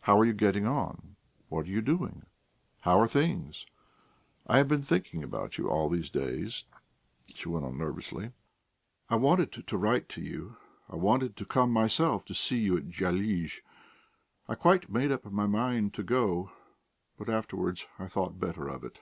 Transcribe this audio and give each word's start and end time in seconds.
"How 0.00 0.18
are 0.18 0.24
you 0.24 0.32
getting 0.32 0.66
on? 0.66 1.16
What 1.50 1.66
are 1.66 1.70
you 1.70 1.82
doing? 1.82 2.24
How 2.80 2.98
are 2.98 3.06
things? 3.06 3.66
I 4.46 4.56
have 4.56 4.68
been 4.68 4.80
thinking 4.82 5.22
about 5.22 5.58
you 5.58 5.68
all 5.68 5.90
these 5.90 6.08
days," 6.08 6.64
she 7.34 7.50
went 7.50 7.66
on 7.66 7.76
nervously. 7.76 8.30
"I 9.10 9.16
wanted 9.16 9.52
to 9.52 9.76
write 9.76 10.08
to 10.08 10.22
you, 10.22 10.56
wanted 10.88 11.36
to 11.36 11.44
come 11.44 11.72
myself 11.72 12.24
to 12.24 12.34
see 12.34 12.56
you 12.60 12.78
at 12.78 12.88
Dyalizh. 12.88 13.60
I 14.48 14.54
quite 14.54 14.88
made 14.88 15.12
up 15.12 15.26
my 15.30 15.44
mind 15.46 15.92
to 15.92 16.02
go, 16.02 16.52
but 17.18 17.28
afterwards 17.28 17.84
I 17.98 18.06
thought 18.06 18.40
better 18.40 18.68
of 18.68 18.82
it. 18.82 18.98